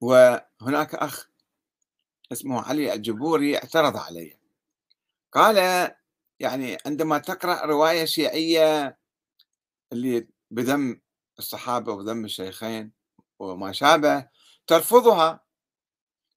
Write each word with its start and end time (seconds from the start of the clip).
وهناك 0.00 0.94
أخ 0.94 1.28
اسمه 2.32 2.62
علي 2.62 2.92
الجبوري 2.94 3.56
اعترض 3.56 3.96
علي. 3.96 4.38
قال 5.32 5.56
يعني 6.40 6.78
عندما 6.86 7.18
تقرأ 7.18 7.66
رواية 7.66 8.04
شيعية 8.04 8.98
اللي 9.92 10.28
بذم 10.50 11.00
الصحابة 11.38 11.92
وذم 11.92 12.24
الشيخين 12.24 12.92
وما 13.38 13.72
شابه 13.72 14.28
ترفضها 14.66 15.40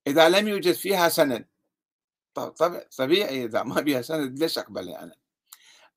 إذا 0.06 0.28
لم 0.28 0.48
يوجد 0.48 0.72
فيها 0.72 1.08
سند. 1.08 1.48
طبيعي 2.98 3.44
إذا 3.44 3.62
ما 3.62 3.80
بها 3.80 4.02
سند 4.02 4.38
ليش 4.38 4.58
أقبلها 4.58 5.02
أنا؟ 5.02 5.14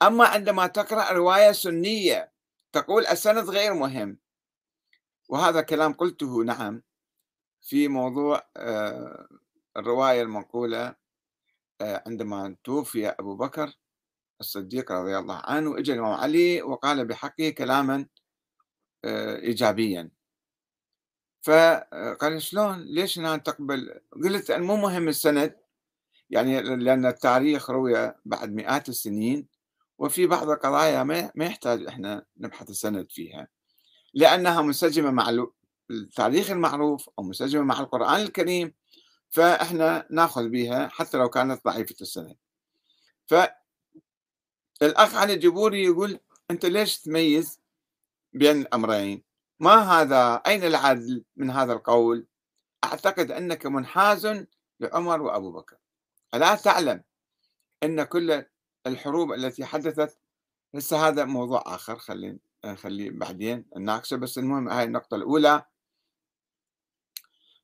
أما 0.01 0.25
عندما 0.27 0.67
تقرأ 0.67 1.11
رواية 1.11 1.51
سنية 1.51 2.31
تقول 2.73 3.07
السند 3.07 3.49
غير 3.49 3.73
مهم. 3.73 4.17
وهذا 5.29 5.61
كلام 5.61 5.93
قلته 5.93 6.43
نعم 6.43 6.83
في 7.65 7.87
موضوع 7.87 8.43
آه، 8.57 9.27
الرواية 9.77 10.21
المنقولة 10.21 10.95
آه، 11.81 12.03
عندما 12.07 12.55
توفي 12.63 13.07
أبو 13.07 13.35
بكر 13.35 13.73
الصديق 14.39 14.91
رضي 14.91 15.17
الله 15.17 15.35
عنه 15.35 15.77
اجى 15.77 15.93
الإمام 15.93 16.13
علي 16.13 16.61
وقال 16.61 17.05
بحقه 17.05 17.49
كلاما 17.49 18.05
آه، 19.05 19.37
إيجابيا. 19.37 20.09
فقال 21.41 22.41
شلون؟ 22.41 22.79
ليش 22.79 23.19
أنا 23.19 23.37
تقبل؟ 23.37 23.99
قلت 24.23 24.51
مو 24.51 24.75
مهم 24.75 25.07
السند 25.07 25.55
يعني 26.29 26.61
لأن 26.61 27.05
التاريخ 27.05 27.69
روي 27.69 28.13
بعد 28.25 28.53
مئات 28.53 28.89
السنين 28.89 29.47
وفي 29.97 30.27
بعض 30.27 30.49
القضايا 30.49 31.03
ما 31.03 31.45
يحتاج 31.45 31.85
إحنا 31.87 32.25
نبحث 32.37 32.69
السند 32.69 33.11
فيها 33.11 33.47
لأنها 34.13 34.61
منسجمة 34.61 35.11
مع 35.11 35.29
التاريخ 35.91 36.51
المعروف 36.51 37.09
أو 37.19 37.23
منسجمة 37.23 37.63
مع 37.63 37.79
القرآن 37.79 38.21
الكريم 38.21 38.73
فإحنا 39.29 40.07
نأخذ 40.09 40.49
بها 40.49 40.87
حتى 40.87 41.17
لو 41.17 41.29
كانت 41.29 41.65
ضعيفة 41.65 41.95
السند 42.01 42.35
فالأخ 43.27 45.15
علي 45.15 45.33
الجبوري 45.33 45.83
يقول 45.83 46.19
أنت 46.51 46.65
ليش 46.65 47.01
تميز 47.01 47.59
بين 48.33 48.61
الأمرين؟ 48.61 49.23
ما 49.59 49.75
هذا؟ 49.75 50.35
أين 50.35 50.63
العدل 50.63 51.23
من 51.35 51.49
هذا 51.49 51.73
القول؟ 51.73 52.27
أعتقد 52.83 53.31
أنك 53.31 53.65
منحاز 53.65 54.45
لعمر 54.79 55.21
وأبو 55.21 55.51
بكر. 55.51 55.77
ألا 56.33 56.55
تعلم 56.55 57.03
أن 57.83 58.03
كل 58.03 58.45
الحروب 58.87 59.33
التي 59.33 59.65
حدثت 59.65 60.17
هسه 60.75 61.07
هذا 61.07 61.25
موضوع 61.25 61.63
آخر 61.65 61.97
خلينا 61.97 62.37
نخليه 62.65 63.11
بعدين 63.11 63.65
نناقشه 63.77 64.17
بس 64.17 64.37
المهم 64.37 64.69
هاي 64.69 64.83
النقطة 64.83 65.15
الأولى. 65.15 65.65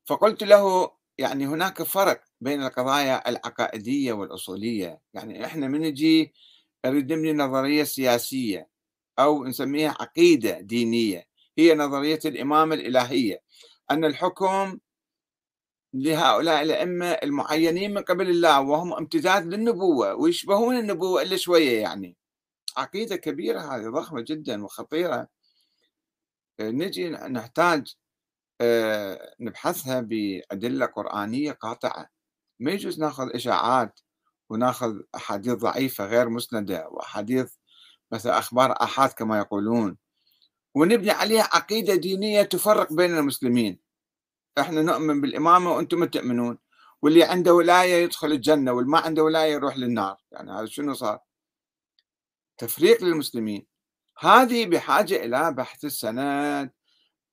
فقلت 0.05 0.43
له 0.43 0.91
يعني 1.17 1.45
هناك 1.47 1.83
فرق 1.83 2.23
بين 2.41 2.63
القضايا 2.63 3.29
العقائدية 3.29 4.13
والأصولية. 4.13 5.01
يعني 5.13 5.45
إحنا 5.45 5.67
من 5.67 5.81
نجي 5.81 6.33
نريد 6.85 7.13
نبني 7.13 7.33
نظرية 7.33 7.83
سياسية 7.83 8.69
أو 9.19 9.45
نسميها 9.45 9.95
عقيدة 9.99 10.59
دينية 10.61 11.27
هي 11.57 11.75
نظرية 11.75 12.19
الإمامة 12.25 12.75
الإلهية. 12.75 13.41
أن 13.91 14.05
الحكم 14.05 14.79
لهؤلاء 15.93 16.61
الأئمة 16.61 17.05
المعينين 17.07 17.93
من 17.93 18.01
قبل 18.01 18.29
الله 18.29 18.61
وهم 18.61 18.93
امتداد 18.93 19.45
للنبوة 19.47 20.15
ويشبهون 20.15 20.77
النبوة 20.77 21.21
إلا 21.21 21.37
شوية 21.37 21.81
يعني. 21.81 22.17
عقيدة 22.77 23.15
كبيرة 23.15 23.59
هذه 23.59 23.89
ضخمة 23.89 24.21
جدا 24.21 24.63
وخطيرة. 24.65 25.27
نجي 26.59 27.09
نحتاج 27.09 27.95
نبحثها 29.39 30.01
بأدلة 30.01 30.85
قرآنية 30.85 31.51
قاطعة. 31.51 32.09
ما 32.59 32.71
يجوز 32.71 32.99
ناخذ 32.99 33.35
إشاعات 33.35 33.99
وناخذ 34.49 34.99
أحاديث 35.15 35.53
ضعيفة 35.53 36.05
غير 36.05 36.29
مسندة 36.29 36.87
وأحاديث 36.89 37.53
مثل 38.11 38.29
أخبار 38.29 38.71
آحاد 38.71 39.09
كما 39.09 39.37
يقولون 39.37 39.97
ونبني 40.75 41.11
عليها 41.11 41.49
عقيدة 41.53 41.95
دينية 41.95 42.41
تفرق 42.43 42.93
بين 42.93 43.17
المسلمين. 43.17 43.79
إحنا 44.59 44.81
نؤمن 44.81 45.21
بالإمامة 45.21 45.71
وأنتم 45.71 45.99
ما 45.99 46.05
تؤمنون 46.05 46.57
واللي 47.01 47.23
عنده 47.23 47.53
ولاية 47.53 48.03
يدخل 48.03 48.31
الجنة 48.31 48.71
واللي 48.71 48.91
ما 48.91 48.99
عنده 48.99 49.23
ولاية 49.23 49.51
يروح 49.51 49.77
للنار. 49.77 50.17
يعني 50.31 50.51
هذا 50.51 50.65
شنو 50.65 50.93
صار؟ 50.93 51.19
تفريق 52.57 53.03
للمسلمين. 53.03 53.67
هذه 54.19 54.65
بحاجة 54.65 55.25
إلى 55.25 55.51
بحث 55.51 55.85
السند 55.85 56.71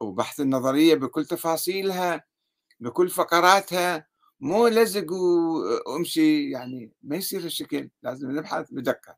وبحث 0.00 0.40
النظرية 0.40 0.94
بكل 0.94 1.24
تفاصيلها 1.24 2.24
بكل 2.80 3.08
فقراتها 3.08 4.06
مو 4.40 4.68
لزق 4.68 5.12
وامشي 5.86 6.50
يعني 6.50 6.92
ما 7.02 7.16
يصير 7.16 7.44
الشكل 7.44 7.90
لازم 8.02 8.30
نبحث 8.30 8.66
بدقة. 8.70 9.16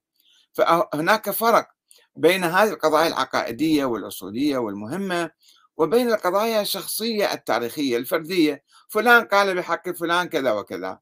فهناك 0.52 1.30
فرق 1.30 1.68
بين 2.16 2.44
هذه 2.44 2.70
القضايا 2.70 3.08
العقائدية 3.08 3.84
والأصولية 3.84 4.58
والمهمة 4.58 5.30
وبين 5.76 6.08
القضايا 6.08 6.60
الشخصية 6.60 7.32
التاريخية 7.32 7.96
الفردية. 7.96 8.64
فلان 8.88 9.24
قال 9.24 9.54
بحق 9.56 9.90
فلان 9.90 10.28
كذا 10.28 10.52
وكذا. 10.52 11.00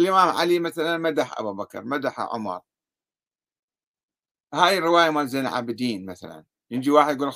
الإمام 0.00 0.28
علي 0.28 0.58
مثلا 0.58 0.98
مدح 0.98 1.38
أبو 1.40 1.52
بكر 1.54 1.84
مدح 1.84 2.20
عمر. 2.20 2.60
هاي 4.54 4.78
الرواية 4.78 5.10
مال 5.10 5.28
زين 5.28 5.46
العابدين 5.46 6.06
مثلا. 6.06 6.44
يجي 6.70 6.90
واحد 6.90 7.16
يقول 7.16 7.32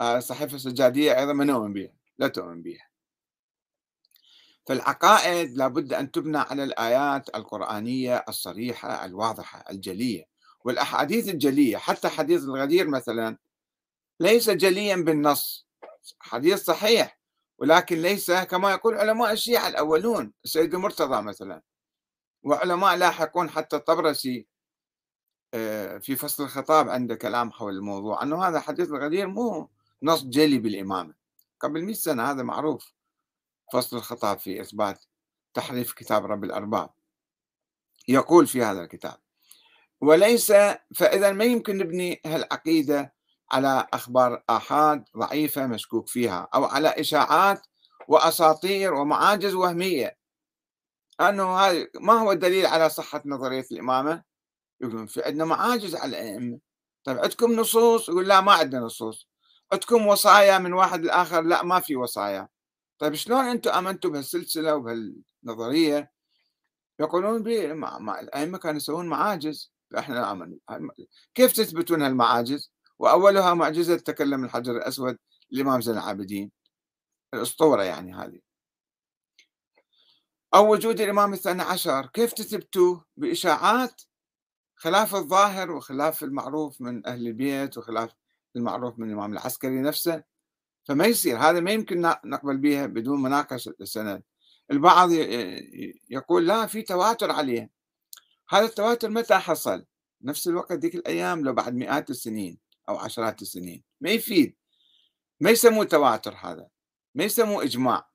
آه، 0.00 0.18
صحيفة 0.18 0.56
السجادية 0.56 1.18
أيضا 1.18 1.32
ما 1.32 1.44
نؤمن 1.44 1.72
بها 1.72 1.92
لا 2.18 2.28
تؤمن 2.28 2.62
بها 2.62 2.88
فالعقائد 4.68 5.56
لابد 5.56 5.92
أن 5.92 6.10
تبنى 6.10 6.38
على 6.38 6.64
الآيات 6.64 7.36
القرآنية 7.36 8.24
الصريحة 8.28 9.04
الواضحة 9.04 9.64
الجلية. 9.70 10.24
والأحاديث 10.64 11.28
الجلية 11.28 11.76
حتى 11.76 12.08
حديث 12.08 12.44
الغدير 12.44 12.88
مثلا 12.88 13.38
ليس 14.20 14.50
جليا 14.50 14.96
بالنص. 14.96 15.68
حديث 16.20 16.64
صحيح 16.64 17.20
ولكن 17.58 18.02
ليس 18.02 18.30
كما 18.30 18.72
يقول 18.72 18.94
علماء 18.94 19.32
الشيعة 19.32 19.68
الأولون 19.68 20.32
السيد 20.44 20.74
المرتضى 20.74 21.22
مثلا. 21.22 21.62
وعلماء 22.42 22.96
لاحقون 22.96 23.50
حتى 23.50 23.76
الطبرسي 23.76 24.46
آه، 25.54 25.98
في 25.98 26.16
فصل 26.16 26.44
الخطاب 26.44 26.88
عنده 26.88 27.14
كلام 27.14 27.50
حول 27.50 27.76
الموضوع 27.76 28.22
أنه 28.22 28.44
هذا 28.48 28.60
حديث 28.60 28.88
الغدير 28.90 29.26
مو 29.28 29.70
نص 30.02 30.24
جلي 30.24 30.58
بالإمامة. 30.58 31.14
قبل 31.60 31.84
100 31.84 31.94
سنة 31.94 32.30
هذا 32.30 32.42
معروف. 32.42 32.92
فصل 33.72 33.96
الخطاب 33.96 34.38
في 34.38 34.60
إثبات 34.60 35.04
تحريف 35.54 35.92
كتاب 35.92 36.26
رب 36.26 36.44
الأرباب. 36.44 36.90
يقول 38.08 38.46
في 38.46 38.62
هذا 38.62 38.80
الكتاب 38.80 39.16
وليس 40.00 40.52
فإذا 40.94 41.32
ما 41.32 41.44
يمكن 41.44 41.78
نبني 41.78 42.20
هالعقيدة 42.26 43.14
على 43.50 43.86
أخبار 43.92 44.42
آحاد 44.50 45.04
ضعيفة 45.16 45.66
مشكوك 45.66 46.08
فيها 46.08 46.48
أو 46.54 46.64
على 46.64 46.88
إشاعات 46.88 47.66
وأساطير 48.08 48.94
ومعاجز 48.94 49.54
وهمية. 49.54 50.18
أنه 51.20 51.58
هذا 51.58 51.86
ما 51.94 52.12
هو 52.12 52.32
الدليل 52.32 52.66
على 52.66 52.90
صحة 52.90 53.22
نظرية 53.26 53.66
الإمامة؟ 53.72 54.22
يقولون 54.80 55.06
في 55.06 55.22
عندنا 55.22 55.44
معاجز 55.44 55.94
على 55.94 56.08
الأئمة. 56.10 56.58
طيب 57.04 57.18
عندكم 57.18 57.52
نصوص؟ 57.52 58.08
يقول 58.08 58.28
لا 58.28 58.40
ما 58.40 58.52
عندنا 58.52 58.80
نصوص. 58.80 59.28
عندكم 59.72 60.06
وصايا 60.06 60.58
من 60.58 60.72
واحد 60.72 61.00
لآخر؟ 61.00 61.42
لا 61.42 61.62
ما 61.62 61.80
في 61.80 61.96
وصايا. 61.96 62.48
طيب 62.98 63.14
شلون 63.14 63.44
أنتم 63.44 63.70
آمنتوا 63.70 64.10
بهالسلسلة 64.10 64.74
وبهالنظرية؟ 64.74 66.12
يقولون 67.00 67.46
الأئمة 67.46 68.58
كانوا 68.58 68.76
يسوون 68.76 69.08
معاجز. 69.08 69.72
إحنا 69.98 70.32
آمن. 70.32 70.58
كيف 71.34 71.52
تثبتون 71.52 72.02
هالمعاجز؟ 72.02 72.72
وأولها 72.98 73.54
معجزة 73.54 73.96
تكلم 73.96 74.44
الحجر 74.44 74.76
الأسود 74.76 75.18
الإمام 75.52 75.80
زين 75.80 75.94
العابدين. 75.94 76.52
الأسطورة 77.34 77.82
يعني 77.82 78.14
هذه. 78.14 78.40
أو 80.54 80.72
وجود 80.72 81.00
الإمام 81.00 81.32
الثاني 81.32 81.62
عشر. 81.62 82.06
كيف 82.06 82.32
تثبتوا 82.32 83.00
بإشاعات 83.16 84.02
خلاف 84.76 85.14
الظاهر 85.14 85.70
وخلاف 85.70 86.22
المعروف 86.24 86.80
من 86.80 87.06
أهل 87.06 87.26
البيت 87.26 87.78
وخلاف 87.78 88.10
المعروف 88.56 88.98
من 88.98 89.08
الإمام 89.08 89.32
العسكري 89.32 89.80
نفسه 89.80 90.22
فما 90.84 91.06
يصير. 91.06 91.38
هذا 91.38 91.60
ما 91.60 91.70
يمكن 91.70 92.00
نقبل 92.24 92.56
بها 92.56 92.86
بدون 92.86 93.22
مناقشة 93.22 93.74
السند. 93.80 94.22
البعض 94.70 95.10
يقول 96.10 96.46
لا 96.46 96.66
في 96.66 96.82
تواتر 96.82 97.30
عليه 97.30 97.70
هذا 98.48 98.64
التواتر 98.64 99.10
متى 99.10 99.34
حصل؟ 99.34 99.84
نفس 100.22 100.48
الوقت 100.48 100.72
ذيك 100.72 100.94
الأيام 100.94 101.44
لو 101.44 101.52
بعد 101.52 101.74
مئات 101.74 102.10
السنين 102.10 102.58
أو 102.88 102.96
عشرات 102.96 103.42
السنين. 103.42 103.82
ما 104.00 104.10
يفيد. 104.10 104.56
ما 105.40 105.50
يسموه 105.50 105.84
تواتر 105.84 106.34
هذا. 106.34 106.68
ما 107.14 107.24
يسموه 107.24 107.62
إجماع. 107.62 108.08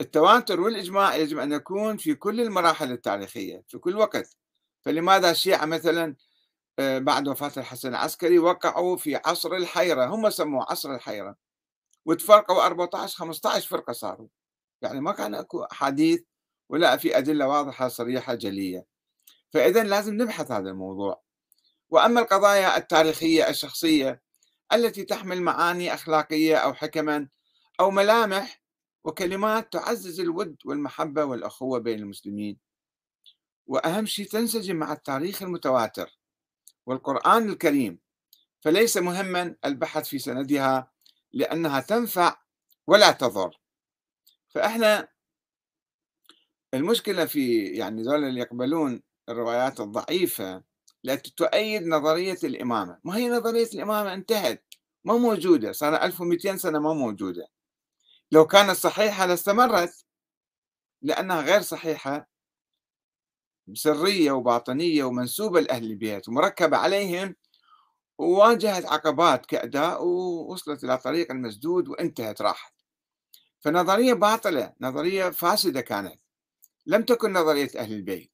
التواتر 0.00 0.60
والإجماع 0.60 1.16
يجب 1.16 1.38
أن 1.38 1.52
يكون 1.52 1.96
في 1.96 2.14
كل 2.14 2.40
المراحل 2.40 2.92
التاريخية 2.92 3.64
في 3.68 3.78
كل 3.78 3.96
وقت. 3.96 4.36
فلماذا 4.82 5.30
الشيعة 5.30 5.64
مثلا 5.64 6.16
بعد 6.98 7.28
وفاة 7.28 7.52
الحسن 7.56 7.88
العسكري 7.88 8.38
وقعوا 8.38 8.96
في 8.96 9.16
عصر 9.16 9.52
الحيرة. 9.52 10.06
هم 10.06 10.30
سموه 10.30 10.66
عصر 10.70 10.94
الحيرة. 10.94 11.36
وتفرقوا 12.06 12.66
14 12.66 13.18
15 13.18 13.68
فرقة 13.68 13.92
صاروا. 13.92 14.28
يعني 14.82 15.00
ما 15.00 15.12
كان 15.12 15.34
أكو 15.34 15.62
احاديث 15.62 16.20
ولا 16.68 16.96
في 16.96 17.18
أدلة 17.18 17.48
واضحة 17.48 17.88
صريحة 17.88 18.34
جلية. 18.34 18.86
فاذا 19.50 19.84
لازم 19.84 20.14
نبحث 20.14 20.50
هذا 20.50 20.70
الموضوع. 20.70 21.22
وأما 21.90 22.20
القضايا 22.20 22.76
التاريخية 22.76 23.48
الشخصية 23.48 24.22
التي 24.72 25.04
تحمل 25.04 25.42
معاني 25.42 25.94
أخلاقية 25.94 26.56
أو 26.56 26.74
حكما 26.74 27.28
أو 27.80 27.90
ملامح 27.90 28.62
وكلمات 29.04 29.72
تعزز 29.72 30.20
الود 30.20 30.56
والمحبة 30.64 31.24
والأخوة 31.24 31.78
بين 31.78 31.98
المسلمين. 31.98 32.58
وأهم 33.66 34.06
شيء 34.06 34.26
تنسجم 34.26 34.76
مع 34.76 34.92
التاريخ 34.92 35.42
المتواتر. 35.42 36.19
والقرآن 36.90 37.48
الكريم. 37.48 37.98
فليس 38.60 38.96
مهما 38.96 39.56
البحث 39.64 40.08
في 40.08 40.18
سندها 40.18 40.92
لأنها 41.32 41.80
تنفع 41.80 42.36
ولا 42.86 43.10
تضر. 43.10 43.60
فإحنا 44.48 45.08
المشكلة 46.74 47.24
في 47.24 47.64
يعني 47.64 48.02
ذول 48.02 48.24
اللي 48.24 48.40
يقبلون 48.40 49.02
الروايات 49.28 49.80
الضعيفة 49.80 50.62
التي 51.04 51.34
تؤيد 51.36 51.86
نظرية 51.86 52.38
الإمامة، 52.44 52.98
ما 53.04 53.16
هي 53.16 53.28
نظرية 53.28 53.68
الإمامة؟ 53.74 54.14
انتهت. 54.14 54.64
ما 55.04 55.16
موجودة. 55.16 55.72
صار 55.72 56.02
1200 56.02 56.56
سنة 56.56 56.78
ما 56.78 56.94
موجودة. 56.94 57.46
لو 58.32 58.46
كانت 58.46 58.70
صحيحة 58.70 59.26
لاستمرت 59.26 60.04
لأنها 61.02 61.40
غير 61.40 61.60
صحيحة 61.62 62.28
سريه 63.74 64.32
وباطنية 64.32 65.04
ومنسوبة 65.04 65.60
لأهل 65.60 65.84
البيت 65.84 66.28
ومركبة 66.28 66.76
عليهم 66.76 67.36
وواجهت 68.18 68.86
عقبات 68.86 69.46
كأداء 69.46 70.04
ووصلت 70.04 70.84
إلى 70.84 70.98
طريق 70.98 71.30
المسدود 71.32 71.88
وانتهت 71.88 72.42
راحت. 72.42 72.74
فنظرية 73.60 74.14
باطلة 74.14 74.74
نظرية 74.80 75.30
فاسدة 75.30 75.80
كانت. 75.80 76.20
لم 76.86 77.02
تكن 77.02 77.32
نظرية 77.32 77.70
أهل 77.76 77.92
البيت. 77.92 78.32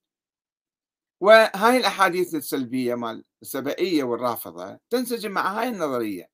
وهاي 1.20 1.76
الأحاديث 1.76 2.34
السلبية 2.34 2.94
مال 2.94 3.24
السبائية 3.42 4.04
والرافضة 4.04 4.78
تنسجم 4.90 5.30
مع 5.30 5.60
هاي 5.60 5.68
النظرية. 5.68 6.30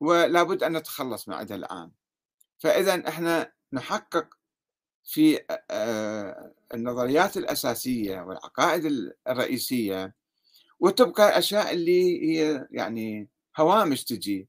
ولا 0.00 0.42
بد 0.42 0.62
أن 0.62 0.76
نتخلص 0.76 1.28
من 1.28 1.34
عندها 1.34 1.56
الآن. 1.56 1.90
فإذا 2.58 3.08
إحنا 3.08 3.52
نحقق 3.72 4.37
في 5.10 5.40
النظريات 6.74 7.36
الأساسية 7.36 8.20
والعقائد 8.20 9.12
الرئيسية 9.28 10.14
وتبقى 10.80 11.28
الأشياء 11.28 11.72
اللي 11.72 12.22
هي 12.38 12.66
يعني 12.70 13.28
هوامش 13.56 14.04
تجي 14.04 14.48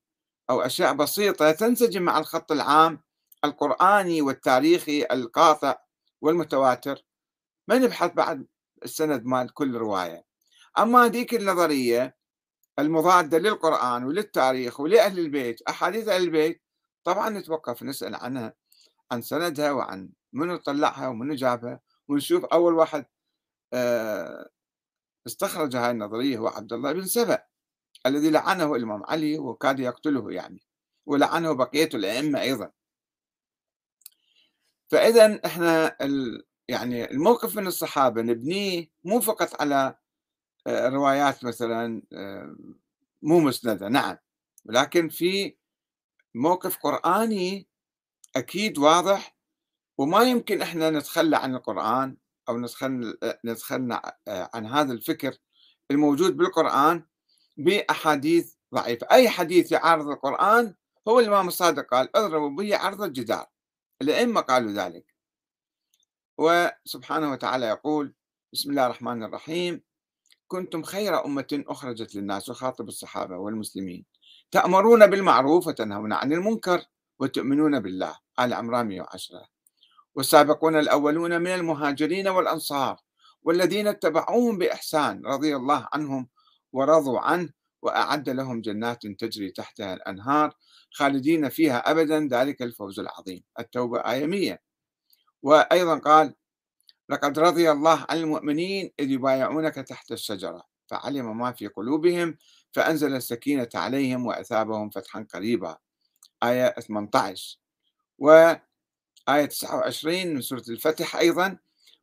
أو 0.49 0.61
أشياء 0.61 0.93
بسيطة 0.93 1.51
تنسجم 1.51 2.01
مع 2.01 2.17
الخط 2.19 2.51
العام 2.51 3.01
القرآني 3.45 4.21
والتاريخي 4.21 5.05
القاطع 5.11 5.75
والمتواتر. 6.21 7.05
ما 7.67 7.77
نبحث 7.77 8.13
بعد 8.13 8.45
السند 8.83 9.25
مال 9.25 9.53
كل 9.53 9.75
رواية. 9.75 10.25
أما 10.79 11.05
هذيك 11.05 11.33
النظرية 11.33 12.15
المضادة 12.79 13.37
للقرآن 13.37 14.03
وللتاريخ 14.03 14.79
ولأهل 14.79 15.19
البيت 15.19 15.61
أحاديث 15.61 16.07
أهل 16.07 16.23
البيت 16.23 16.61
طبعا 17.03 17.29
نتوقف 17.29 17.83
نسأل 17.83 18.15
عنها 18.15 18.53
عن 19.11 19.21
سندها 19.21 19.71
وعن 19.71 20.09
منو 20.33 20.55
طلعها 20.57 21.07
ومنو 21.07 21.35
جابها 21.35 21.79
ونشوف 22.07 22.45
أول 22.45 22.73
واحد 22.73 23.05
آه، 23.73 24.49
استخرج 25.27 25.75
هاي 25.75 25.91
النظرية 25.91 26.37
هو 26.37 26.47
عبد 26.47 26.73
الله 26.73 26.91
بن 26.91 27.05
سبأ 27.05 27.43
الذي 28.05 28.29
لعنه 28.29 28.75
الإمام 28.75 29.03
علي 29.03 29.39
وكاد 29.39 29.79
يقتله 29.79 30.31
يعني 30.31 30.61
ولعنه 31.05 31.53
بقية 31.53 31.89
الأئمة 31.93 32.41
أيضا. 32.41 32.71
فإذا 34.87 35.45
إحنا 35.45 35.97
ال... 36.01 36.45
يعني 36.67 37.11
الموقف 37.11 37.55
من 37.55 37.67
الصحابة 37.67 38.21
نبنيه 38.21 38.87
مو 39.03 39.19
فقط 39.19 39.61
على 39.61 39.97
آه، 40.67 40.89
روايات 40.89 41.45
مثلا 41.45 42.01
آه، 42.13 42.55
مو 43.21 43.39
مسندة 43.39 43.87
نعم. 43.89 44.17
ولكن 44.65 45.09
في 45.09 45.57
موقف 46.35 46.77
قرآني 46.77 47.67
أكيد 48.35 48.77
واضح 48.77 49.38
وما 49.99 50.23
يمكن 50.23 50.61
إحنا 50.61 50.89
نتخلى 50.89 51.37
عن 51.37 51.55
القرآن 51.55 52.17
أو 52.49 52.59
نتخلى, 52.59 53.13
نتخلى 53.45 54.01
آه، 54.27 54.49
عن 54.53 54.65
هذا 54.65 54.93
الفكر 54.93 55.37
الموجود 55.91 56.37
بالقرآن 56.37 57.03
بأحاديث 57.57 58.53
ضعيفة. 58.75 59.07
أي 59.11 59.29
حديث 59.29 59.71
يعارض 59.71 60.07
القرآن 60.07 60.75
هو 61.07 61.19
الإمام 61.19 61.47
الصادق 61.47 61.85
قال 61.85 62.17
اضربوا 62.17 62.49
به 62.49 62.77
عرض 62.77 63.01
الجدار. 63.01 63.45
الأئمة 64.01 64.41
قالوا 64.41 64.71
ذلك. 64.71 65.05
وسبحانه 66.37 67.31
وتعالى 67.31 67.65
يقول 67.65 68.13
بسم 68.53 68.69
الله 68.69 68.85
الرحمن 68.85 69.23
الرحيم. 69.23 69.81
كنتم 70.47 70.83
خير 70.83 71.25
أمة 71.25 71.63
أخرجت 71.67 72.15
للناس 72.15 72.49
وخاطب 72.49 72.87
الصحابة 72.87 73.37
والمسلمين. 73.37 74.05
تأمرون 74.51 75.07
بالمعروف 75.07 75.67
وتنهون 75.67 76.13
عن 76.13 76.33
المنكر 76.33 76.85
وتؤمنون 77.19 77.79
بالله. 77.79 78.17
آل 78.39 78.53
عمران 78.53 78.87
110 78.87 79.58
والسابقون 80.19 80.75
الأولون 80.75 81.41
من 81.41 81.47
المهاجرين 81.47 82.27
والأنصار 82.27 82.97
والذين 83.43 83.87
اتبعوهم 83.87 84.57
بإحسان 84.57 85.25
رضي 85.25 85.55
الله 85.55 85.87
عنهم 85.93 86.27
ورضوا 86.73 87.19
عنه 87.19 87.49
وأعد 87.81 88.29
لهم 88.29 88.61
جنات 88.61 89.07
تجري 89.07 89.51
تحتها 89.51 89.93
الأنهار 89.93 90.53
خالدين 90.91 91.49
فيها 91.49 91.91
أبدا. 91.91 92.27
ذلك 92.31 92.61
الفوز 92.61 92.99
العظيم. 92.99 93.43
التوبة 93.59 93.99
آية 93.99 94.25
100 94.25 94.59
وأيضا 95.43 95.97
قال 95.97 96.33
لقد 97.09 97.39
رضي 97.39 97.71
الله 97.71 98.05
عن 98.09 98.17
المؤمنين 98.17 98.91
إذ 98.99 99.11
يبايعونك 99.11 99.75
تحت 99.75 100.11
الشجرة 100.11 100.63
فعلم 100.87 101.37
ما 101.37 101.51
في 101.51 101.67
قلوبهم 101.67 102.37
فأنزل 102.73 103.15
السكينة 103.15 103.69
عليهم 103.75 104.25
وأثابهم 104.25 104.89
فتحا 104.89 105.25
قريبا. 105.33 105.77
آية 106.43 106.69
18 106.69 107.59
وآية 109.29 109.45
29 109.45 110.27
من 110.27 110.41
سورة 110.41 110.63
الفتح 110.69 111.15
أيضا 111.15 111.57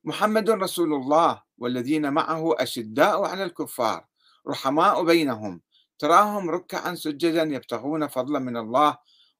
محمد 0.04 0.50
رسول 0.50 0.94
الله 0.94 1.42
والذين 1.58 2.12
معه 2.12 2.54
أشداء 2.58 3.22
على 3.24 3.44
الكفار 3.44 4.06
رحماء 4.48 5.04
بينهم 5.04 5.60
تراهم 5.98 6.50
ركعا 6.50 6.94
سجدا 6.94 7.42
يبتغون 7.42 8.06
فضلا 8.06 8.38
من 8.38 8.56
الله 8.56 8.98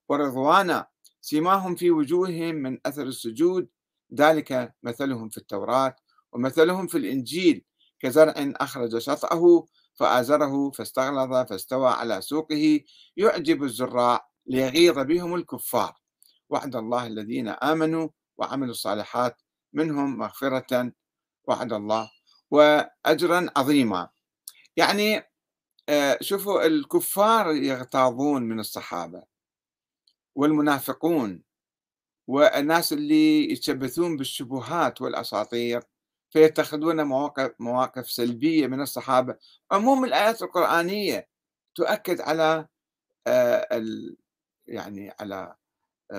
ورضوانا 0.09 0.87
سيماهم 1.21 1.75
في 1.75 1.91
وجوههم 1.91 2.55
من 2.55 2.77
أثر 2.85 3.03
السجود 3.03 3.67
ذلك 4.13 4.73
مثلهم 4.83 5.29
في 5.29 5.37
التوراة 5.37 5.95
ومثلهم 6.31 6.87
في 6.87 6.97
الإنجيل 6.97 7.65
كزرع 7.99 8.33
أخرج 8.37 8.97
شطأه 8.97 9.65
فآزره 9.95 10.71
فاستغلظ 10.71 11.47
فاستوى 11.49 11.89
على 11.89 12.21
سوقه 12.21 12.81
يعجب 13.17 13.63
الزراع 13.63 14.29
ليغيظ 14.47 14.99
بهم 14.99 15.35
الكفار. 15.35 16.06
وعد 16.49 16.75
الله 16.75 17.07
الذين 17.07 17.47
آمنوا 17.47 18.09
وعملوا 18.37 18.71
الصالحات 18.71 19.41
منهم 19.73 20.17
مغفرة 20.17 20.91
وعد 21.47 21.73
الله 21.73 22.11
وأجرا 22.51 23.47
عظيما. 23.57 24.09
يعني 24.77 25.23
آه، 25.89 26.17
شوفوا 26.21 26.65
الكفار 26.65 27.51
يغتاظون 27.55 28.43
من 28.43 28.59
الصحابة 28.59 29.23
والمنافقون 30.35 31.43
والناس 32.27 32.93
اللي 32.93 33.51
يتشبثون 33.51 34.17
بالشبهات 34.17 35.01
والأساطير 35.01 35.81
فيتخذون 36.29 37.03
مواقف 37.03 37.51
مواقف 37.59 38.11
سلبية 38.11 38.67
من 38.67 38.81
الصحابة. 38.81 39.35
عموم 39.71 40.05
الآيات 40.05 40.41
القرآنية 40.41 41.27
تؤكد 41.75 42.21
على 42.21 42.67
آه، 43.27 43.81
يعني 44.67 45.13
على 45.19 45.55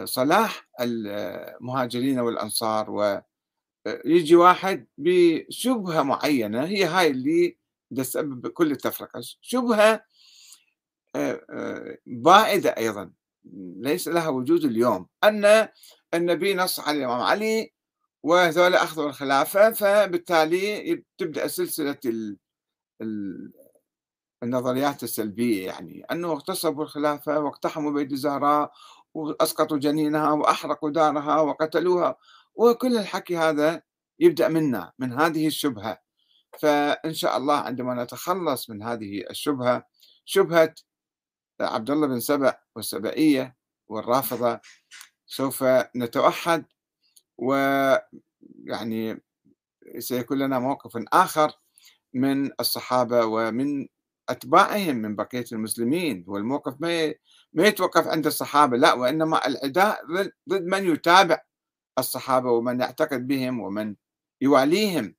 صلاح 0.04 0.68
المهاجرين 0.80 2.18
والأنصار 2.18 2.90
ويجي 2.90 4.37
واحد 4.37 4.87
بشبهة 4.99 6.02
معينة 6.02 6.64
هي 6.64 6.85
هاي 6.85 7.11
اللي 7.11 7.59
تسبب 7.97 8.47
كل 8.47 8.71
التفرقة. 8.73 9.21
شبهة 9.40 10.04
بائدة 12.07 12.71
أيضا 12.71 13.12
ليس 13.76 14.09
لها 14.09 14.28
وجود 14.28 14.64
اليوم. 14.64 15.07
أن 15.25 15.68
النبي 16.14 16.54
نص 16.54 16.80
على 16.80 16.99
الإمام 16.99 17.21
علي 17.21 17.73
وهذول 18.23 18.75
أخذوا 18.75 19.09
الخلافة 19.09 19.73
فبالتالي 19.73 21.04
تبدأ 21.18 21.47
سلسلة 21.47 21.99
النظريات 24.42 25.02
السلبية 25.02 25.66
يعني. 25.66 26.04
أنه 26.11 26.33
اغتصبوا 26.33 26.85
الخلافة 26.85 27.40
واقتحموا 27.40 27.92
بيت 27.92 28.12
الزهراء 28.12 28.73
وأسقطوا 29.14 29.78
جنينها 29.78 30.32
وأحرقوا 30.32 30.90
دارها 30.90 31.40
وقتلوها 31.40 32.16
وكل 32.54 32.98
الحكي 32.98 33.36
هذا 33.36 33.82
يبدأ 34.18 34.48
منا 34.48 34.92
من 34.98 35.12
هذه 35.12 35.46
الشبهة. 35.46 35.98
فإن 36.58 37.14
شاء 37.14 37.36
الله 37.36 37.56
عندما 37.56 38.04
نتخلص 38.04 38.70
من 38.70 38.82
هذه 38.82 39.24
الشبهة 39.30 39.86
شبهة 40.24 40.74
عبد 41.60 41.90
الله 41.90 42.06
بن 42.06 42.20
سبأ 42.20 42.58
والسبائية 42.76 43.56
والرافضة 43.88 44.60
سوف 45.26 45.64
نتوحد 45.96 46.64
ويعني 47.38 49.22
سيكون 49.98 50.38
لنا 50.38 50.58
موقف 50.58 51.04
آخر 51.12 51.52
من 52.14 52.50
الصحابة 52.60 53.24
ومن 53.24 53.86
أتباعهم 54.28 54.96
من 54.96 55.16
بقية 55.16 55.44
المسلمين. 55.52 56.24
والموقف 56.26 56.74
ما 56.80 57.14
ما 57.52 57.67
يتوقف 57.67 58.07
عند 58.09 58.26
الصحابة 58.26 58.76
لا 58.76 58.93
وإنما 58.93 59.47
العداء 59.47 60.00
ضد 60.49 60.62
من 60.62 60.93
يتابع 60.93 61.40
الصحابة 61.99 62.50
ومن 62.50 62.81
يعتقد 62.81 63.26
بهم 63.26 63.61
ومن 63.61 63.97
يواليهم. 64.40 65.14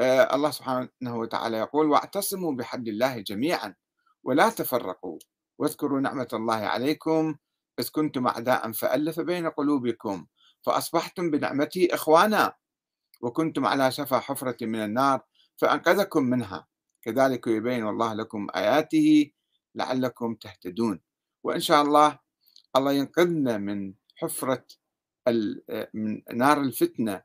آه 0.00 0.34
الله 0.34 0.50
سبحانه 0.50 0.88
وتعالى 1.04 1.56
يقول 1.58 1.86
واعتصموا 1.86 2.52
بحبل 2.52 2.88
الله 2.88 3.20
جميعا 3.20 3.74
ولا 4.22 4.50
تفرقوا 4.50 5.18
واذكروا 5.58 6.00
نعمة 6.00 6.28
الله 6.32 6.54
عليكم 6.54 7.36
إذ 7.80 7.88
كنتم 7.92 8.26
أعداء 8.26 8.72
فألف 8.72 9.20
بين 9.20 9.48
قلوبكم 9.48 10.26
فأصبحتم 10.62 11.30
بنعمته 11.30 11.88
إخوانا 11.92 12.52
وكنتم 13.20 13.66
على 13.66 13.92
شفا 13.92 14.18
حفرة 14.18 14.56
من 14.66 14.84
النار 14.84 15.20
فأنقذكم 15.56 16.22
منها. 16.22 16.66
كذلك 17.02 17.46
يبين 17.46 17.88
الله 17.88 18.14
لكم 18.14 18.46
آياته 18.54 19.30
لعلكم 19.74 20.34
تهتدون. 20.34 21.00
وإن 21.46 21.60
شاء 21.60 21.82
الله 21.82 22.18
الله 22.76 22.92
ينقذنا 22.92 23.58
من 23.58 23.94
حفرة 24.16 24.66
من 25.94 26.22
نار 26.32 26.60
الفتنة 26.60 27.22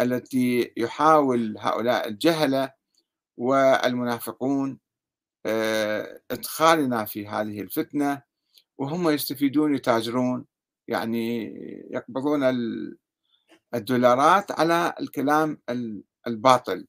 التي 0.00 0.72
يحاول 0.76 1.56
هؤلاء 1.58 2.08
الجهلة 2.08 2.72
والمنافقون 3.36 4.78
آه، 5.46 6.20
إدخالنا 6.30 7.04
في 7.04 7.28
هذه 7.28 7.60
الفتنة 7.60 8.22
وهم 8.78 9.10
يستفيدون 9.10 9.74
يتاجرون 9.74 10.46
يعني 10.88 11.44
يقبضون 11.90 12.44
الدولارات 13.74 14.52
على 14.52 14.94
الكلام 15.00 15.60
الباطل 16.26 16.86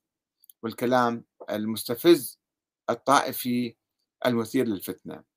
والكلام 0.63 1.23
المستفز 1.49 2.39
الطائفي 2.89 3.75
المثير 4.25 4.65
للفتنة. 4.65 5.36